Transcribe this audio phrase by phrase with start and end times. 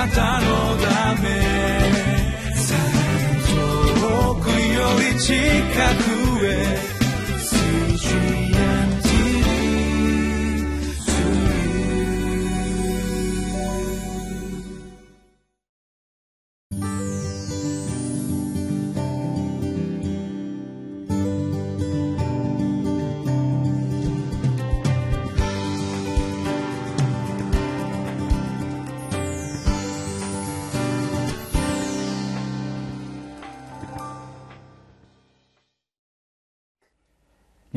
[0.00, 0.46] なたの
[0.78, 1.28] ため。
[4.00, 5.34] 遠くより近
[6.04, 6.09] く。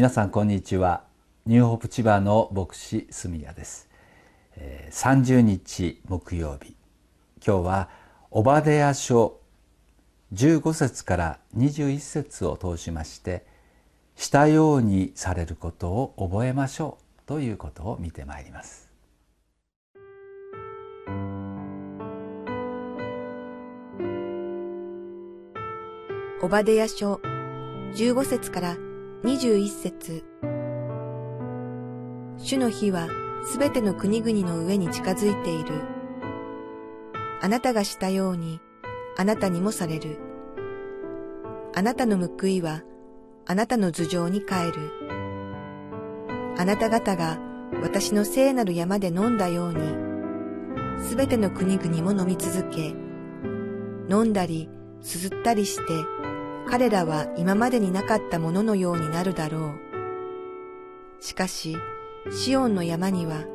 [0.03, 1.05] 皆さんこんにちは。
[1.45, 3.87] ニューホープ千葉の牧師住谷です。
[4.91, 6.75] 30日木曜日。
[7.37, 7.89] 今日は
[8.29, 9.39] オバデヤ書
[10.33, 13.45] 15節から21節を通しまして
[14.17, 18.91] したようにされることを覚えましょうということを見てまいります。
[26.41, 27.21] オバデヤ書
[27.93, 28.75] 15節から
[29.23, 30.25] 21節
[32.37, 33.07] 主の日は
[33.45, 35.81] すべての国々の上に近づいている。
[37.41, 38.59] あなたがしたように、
[39.15, 40.19] あなたにもされる。
[41.73, 42.81] あなたの報いは、
[43.45, 44.91] あなたの頭上に帰る。
[46.57, 47.39] あなた方が
[47.81, 49.79] 私の聖なる山で飲んだように、
[51.01, 52.93] すべての国々も飲み続け、
[54.13, 56.22] 飲んだり、すすったりして、
[56.69, 59.73] 彼らは今までになかったもののようになるだろう。
[61.19, 61.77] しかし、
[62.31, 63.45] シオンの山には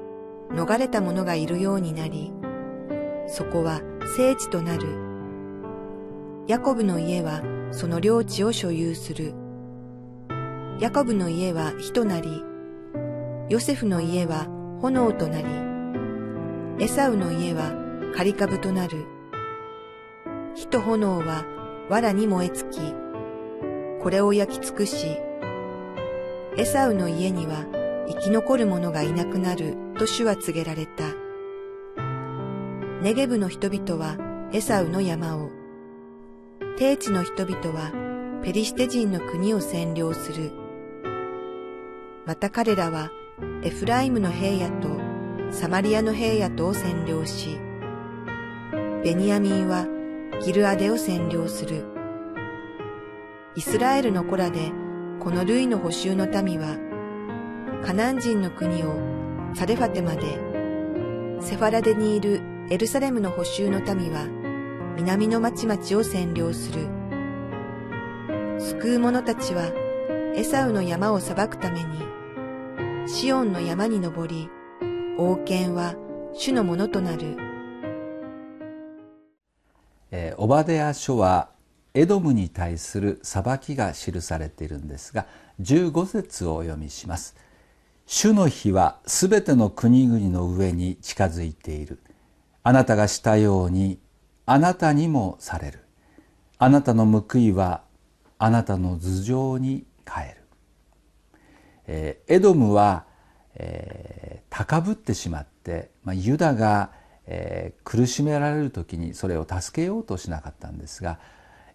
[0.50, 2.32] 逃れた者がいるようになり、
[3.26, 3.80] そこは
[4.16, 4.86] 聖地となる。
[6.46, 9.34] ヤコブの家はその領地を所有する。
[10.80, 12.42] ヤコブの家は火となり、
[13.48, 14.46] ヨセフの家は
[14.80, 15.46] 炎となり、
[16.82, 17.72] エサウの家は
[18.14, 19.06] カリカブとなる。
[20.54, 21.44] 火と炎は
[21.88, 22.80] 藁に燃え尽き、
[24.02, 25.18] これを焼き尽くし、
[26.56, 27.64] エサウの家には
[28.08, 31.04] 生き残る者がいなくなると主は告げられた。
[33.02, 34.18] ネゲブの人々は
[34.52, 35.50] エサウの山を、
[36.76, 37.92] 低地の人々は
[38.42, 40.52] ペリシテ人の国を占領する。
[42.26, 43.10] また彼らは
[43.62, 44.88] エフライムの平野と
[45.50, 47.58] サマリアの平野とを占領し、
[49.02, 49.86] ベニヤミンは
[50.44, 51.84] ギルアデを占領する。
[53.54, 54.72] イスラエルの子らで
[55.20, 56.78] この類の補修の民は、
[57.84, 58.94] カナン人の国を
[59.54, 60.38] サレファテまで、
[61.40, 62.40] セファラデにいる
[62.70, 64.26] エルサレムの補修の民は、
[64.96, 66.86] 南の町々を占領する。
[68.60, 69.72] 救う者たちは、
[70.36, 72.00] エサウの山を裁くために、
[73.06, 74.48] シオンの山に登り、
[75.18, 75.94] 王権は
[76.32, 77.47] 主のものとなる。
[80.10, 81.50] えー、オバデヤ書は
[81.94, 85.26] エドムに対する裁きが記されているんですが
[85.60, 87.36] 15節をお読みします。
[88.06, 91.98] 主の日はすべての国々の上に近づいている。
[92.62, 93.98] あなたがしたように
[94.46, 95.80] あなたにもされる。
[96.58, 97.82] あなたの報いは
[98.38, 100.42] あなたの頭上に帰る、
[101.86, 103.04] えー、エドムは、
[103.54, 106.92] えー、高ぶってしまって、まあ、ユダが、
[107.30, 111.18] えー、苦しめられる時にそれを助けようとしなかったんですが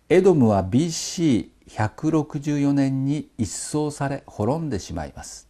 [0.10, 5.48] エドムは BC164 年に一掃され滅んでしまいます。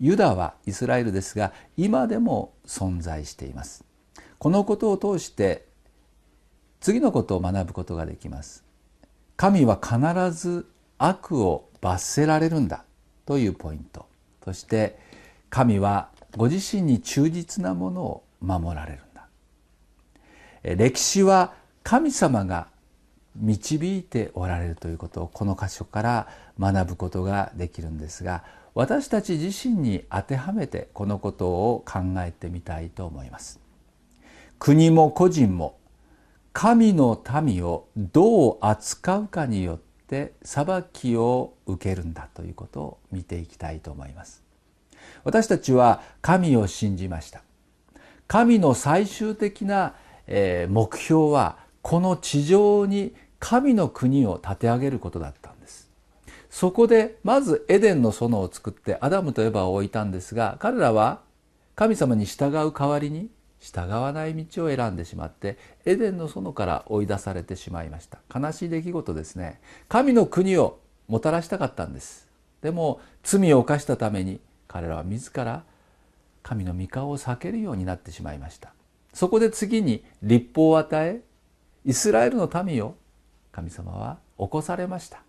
[0.00, 3.84] ユダはイスラエルですが今でも存在しています。
[4.38, 5.66] このことを通して
[6.80, 8.64] 次のことを学ぶことができます。
[9.36, 10.66] 神は必ず
[10.98, 12.84] 悪を罰せられるんだ
[13.26, 14.06] というポイント。
[14.44, 14.98] そして
[15.50, 19.11] 神はご自身に忠実なものを守られる。
[20.62, 22.68] 歴史は神様が
[23.36, 26.28] 導いておられるということをこの箇所から
[26.58, 33.60] 学ぶことができるんですが私たち自身に当てはめてこのことを考えてみたいと思います。
[34.58, 35.78] 国も個人も
[36.52, 44.42] 神の民をどう扱うかによって裁きを受けるんだということを見ていきたいと思います。
[45.24, 47.42] 私たちは神を信じました。
[48.26, 49.94] 神の最終的な
[50.34, 55.90] え目標はこの地上に神の国を立て上げることだったんです。
[56.48, 61.20] そこでまずエデンの園を作ってアダムとエバを置いたんですが彼らは
[61.74, 68.18] 神様に従う代わりに従わない道を選んでしまってエデンの園から追い出されてしまいました。
[68.34, 69.60] 悲しい出来事ですね。
[69.88, 70.78] 神の国を
[71.08, 72.28] もたらしたかったんです。
[72.60, 75.64] でも罪を犯したために彼らは自ら
[76.42, 78.72] 神の御顔を避けるようになってしまいました。
[79.12, 81.20] そこで次に立法を与え
[81.84, 82.94] イスラエルの民を
[83.50, 85.22] 神様は起こされました。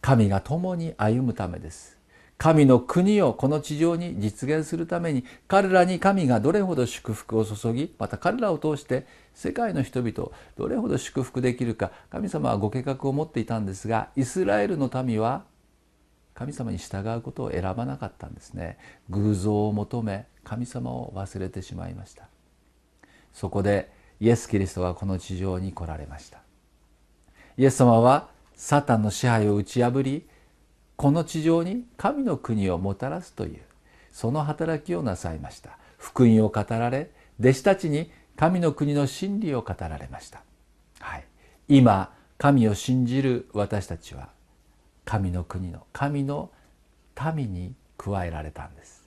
[0.00, 1.96] 神が共に歩むためです。
[2.38, 15.44] 神の国をこの地上に実現するために彼らに神がどれほど祝福を注ぎまた彼らを通して世界の人々をどれほど祝福できるか神様はご計画を持っていたんですがイスラエルの民は
[16.34, 18.76] 神様に従うことを選ばなかったんですね。
[19.08, 22.28] 偶像を求め神様を忘れてしまいました。
[23.36, 26.38] そこでイエス・キリストがこの地上に来られました。
[27.58, 30.26] イエス様はサタンの支配を打ち破り
[30.96, 33.60] この地上に神の国をもたらすという
[34.10, 35.76] その働きをなさいました。
[35.98, 40.42] 福音を語られ弟子たちに神の国の真理を語られました、
[41.00, 41.24] はい、
[41.68, 44.30] 今神を信じる私たちは
[45.04, 46.50] 神の国の神の
[47.34, 49.06] 民に加えられたんです。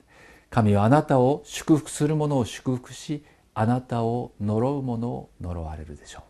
[0.51, 3.23] 神はあなたを祝福する者を祝福し
[3.59, 6.21] あなたを呪う者を呪われるでしょう。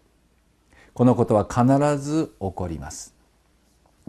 [0.96, 1.64] このことは必
[2.04, 3.14] ず起こります。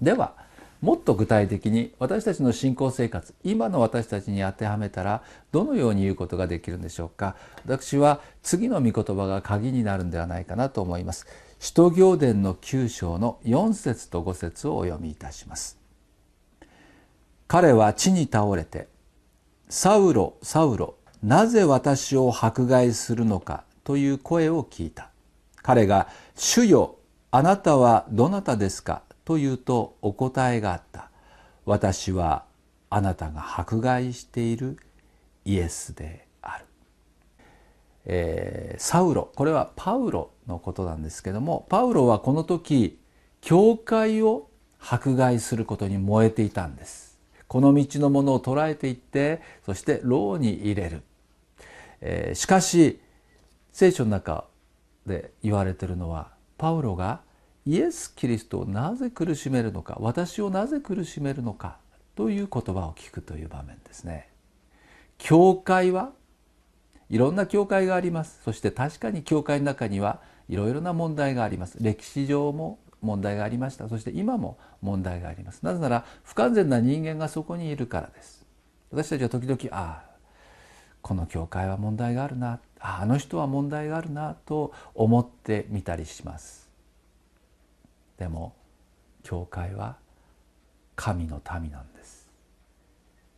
[0.01, 0.33] では
[0.81, 5.23] もっと具体的に私たちの信仰生活今の私たちに当てはめたら
[5.53, 7.37] どのように言うことができるんでしょうか。
[7.67, 11.27] 私は次の御言葉が鍵になるんではないかなと思います。
[11.59, 15.79] 使徒行伝の9章の4節と5節をお読みいたします。
[17.49, 18.89] 彼は地に倒れて
[19.69, 25.11] サウロサウロなぜ私を迫害するのかという声を聞いた。
[25.63, 26.97] 彼が主よ
[27.31, 29.03] あなたはどなたですか？
[29.25, 31.11] というとお答えがあった。
[31.67, 32.45] 私は
[32.89, 34.79] あなたが迫害している
[35.45, 36.65] イエスである、
[38.07, 39.31] えー、サウロ。
[39.37, 42.99] これはパウロのことなんですけどもパウロはこの時
[43.41, 44.49] 教会を
[44.81, 47.19] 迫害することに燃えていたんです。
[47.47, 51.03] この道のものを捉えていってそして牢に入れる、
[52.01, 53.01] えー、しかし
[53.73, 54.45] 聖書の中
[55.07, 57.21] で言われているのはパウロが
[57.67, 61.79] イエス・キリストをなぜ苦しめるのか私をなぜ苦しめるのか
[62.17, 64.29] という言葉を聞くという場面ですね。
[65.19, 66.13] 教会は
[67.09, 68.41] いろんな教会があります。
[68.45, 71.77] そして確かに教会の中にはいろいろな問題があります。
[71.81, 73.89] 歴史上も問題がありました。
[73.89, 75.63] そして今も問題があります。
[75.63, 78.47] なぜなら不完全な人間がそこにいるからです。
[78.91, 80.10] 私たちは時々ああ
[81.03, 82.61] この教会は問題があるな。
[82.81, 86.69] ああの人は問題があるなと思ってみたりします。
[88.19, 88.55] でも
[89.23, 89.97] 教会は
[90.97, 92.29] 神の民なんです。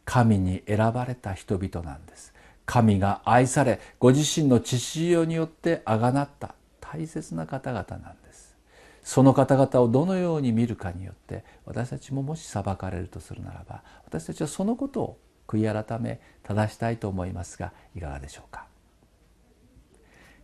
[0.05, 2.33] 神に選ばれた人々なんです。
[2.67, 8.57] 神が愛されご自身の血潮によってあがなった大切な方々なんです。
[9.03, 18.67] その方々をどのように見るかによって私たちももし裁かれるとするならば私たちはそのことを悔い改め正したいと思いますがいかがでしょうか？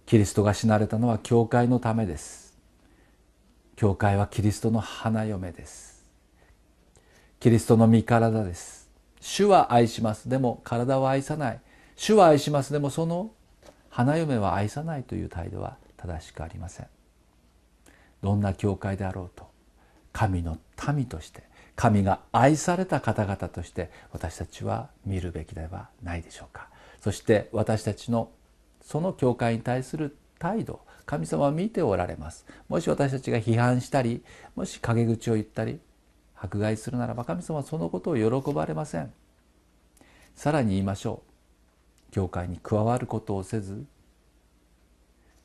[0.07, 2.57] キリストが死なれたのは教会のためです。
[3.77, 6.05] 教会はキリストの花嫁です。
[7.41, 8.91] キリストの身体です。
[9.21, 10.29] 主は愛します。
[10.29, 11.61] でも体は愛さない。
[11.95, 12.73] 主は愛します。
[12.73, 13.31] でもその
[13.91, 16.87] 花嫁は愛さないという態度は正しくありません。
[18.23, 19.49] どんな教会であろうと
[20.13, 20.59] 神の
[20.95, 21.43] 民として
[21.79, 26.69] 神が愛された方々として私たちは見るべきではないでしょうか。
[27.01, 28.33] そして私たちの
[28.83, 32.45] その教会に対する態度神様は見ておられます。
[32.69, 34.25] もし私たちが批判したり
[34.57, 35.79] もし陰口を言ったり
[36.35, 39.13] 迫害するならば神様はそのことを喜ばれません。
[40.35, 41.23] さらに言いましょ
[42.11, 42.13] う。
[42.13, 43.85] 教会に加わることをせず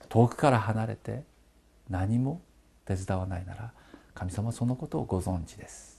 [0.10, 1.26] 遠くから離れて
[1.92, 2.42] 何も
[2.86, 3.72] 手伝わないなら
[4.16, 5.93] 神様はそのことをご存知です。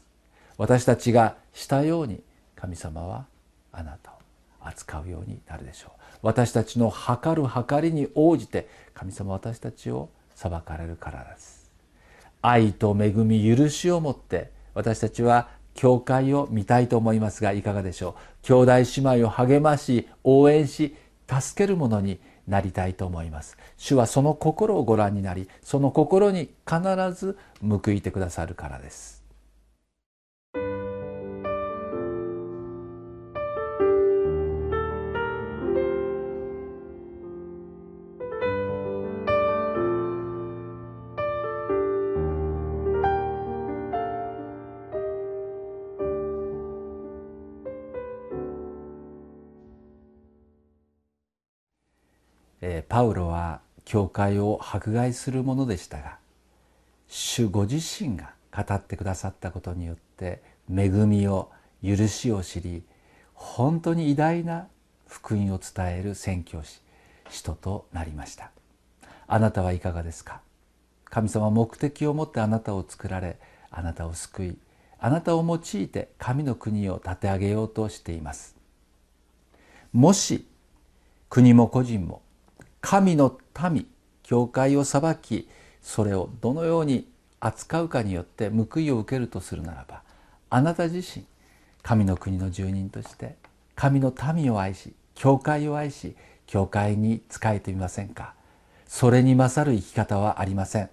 [0.59, 2.23] 私たちがしたように
[2.55, 3.27] 神様は
[3.73, 4.15] あなたを
[4.61, 5.91] 扱うようになるでしょう。
[6.23, 11.71] 私たちの測る測りに応じて神様私たちを裁かれるからです。
[12.41, 18.47] 愛と恵み許しを持って私たちは教会を見たいと思いますがいかがでしょう。
[18.47, 20.95] 兄弟姉妹を励まし応援し
[21.29, 23.57] 助けるものになりたいと思います。
[23.77, 26.81] 主はその心をご覧になりその心に必
[27.13, 29.24] ず報いてくださるからです。
[52.89, 56.17] パウロは教会を迫害するものでしたが
[57.09, 61.51] 主ご自身が語ってくださったことによって恵みを
[61.85, 62.83] 許しを知り
[63.35, 64.69] 本当に偉大な
[65.07, 66.81] 福音を伝える宣教師
[67.29, 68.51] 人となりました。
[69.27, 70.41] あなたはいかがですか？
[71.05, 73.39] 神様は目的を持ってあなたを作られ
[73.71, 74.57] あなたを救い
[74.99, 78.57] あなたを用いて神の国を立て上げようとしています。
[79.93, 80.47] もし
[81.29, 82.23] 国も個人も
[82.85, 83.39] 神の
[83.71, 83.87] 民
[84.23, 85.49] 教会を裁き
[85.81, 87.09] それをどのように
[87.41, 90.03] 扱うかによって報いを受けるとするならば
[90.51, 91.25] あなた自身
[91.83, 93.37] 神の国の住人として
[93.75, 96.15] 神の民を愛し教会を愛し
[96.47, 98.35] 教会に仕えてみませんか。
[98.87, 100.91] それに勝る生き方はありません。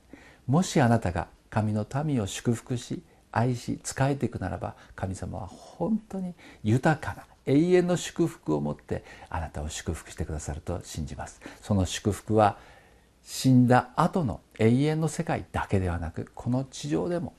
[0.48, 6.34] もしあなたが神の民を祝福し愛し仕えていくならば神様は本当に
[6.64, 11.42] 豊かな永遠の祝福を持ってあなたを祝福してくださると信じます。
[11.62, 12.58] その祝福は
[13.24, 17.34] 死んだ後の永遠の世界だけではなくこの地上でも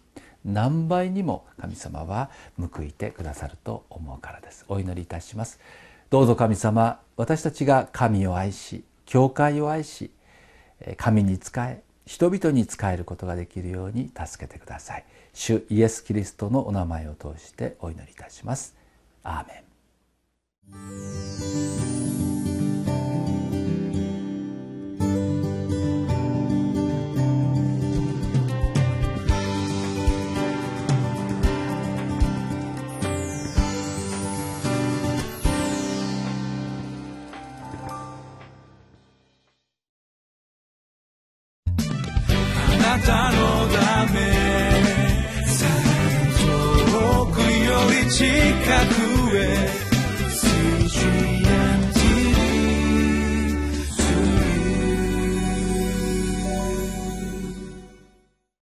[0.45, 4.65] 何倍にも神様は報いてくださると思うからです。
[4.69, 5.61] お祈りいたします。
[6.11, 10.11] どうぞ神様私たちが神を愛し教会を愛し
[10.97, 15.05] 神に仕え人々に仕えることができるように助けてください。
[15.33, 18.75] 主イエス・キリストのお名前を通してお祈りいたします。
[19.23, 19.72] アーメン。
[20.65, 20.75] あ
[42.79, 43.39] なたの
[43.69, 44.17] ため。
[46.39, 48.52] 遠くより近く